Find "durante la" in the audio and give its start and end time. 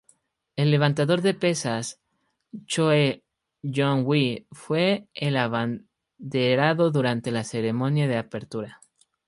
6.89-7.43